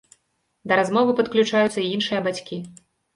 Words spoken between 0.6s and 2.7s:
Да размовы падключаюцца і іншыя бацькі.